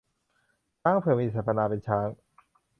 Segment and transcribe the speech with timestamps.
[0.81, 2.07] ช้างเผือก มีสรรพนามเป็นช้าง